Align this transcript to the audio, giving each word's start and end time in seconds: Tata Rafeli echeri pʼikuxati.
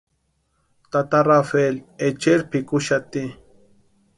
Tata 0.91 1.19
Rafeli 1.27 1.79
echeri 2.07 2.43
pʼikuxati. 2.49 3.21